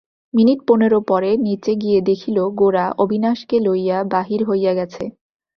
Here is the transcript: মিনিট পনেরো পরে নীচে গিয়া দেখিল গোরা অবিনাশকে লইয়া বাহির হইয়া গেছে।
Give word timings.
মিনিট 0.33 0.59
পনেরো 0.67 0.99
পরে 1.09 1.29
নীচে 1.45 1.73
গিয়া 1.81 1.99
দেখিল 2.01 2.37
গোরা 2.59 2.85
অবিনাশকে 2.97 3.57
লইয়া 3.59 3.97
বাহির 4.13 4.41
হইয়া 4.49 4.71
গেছে। 4.79 5.03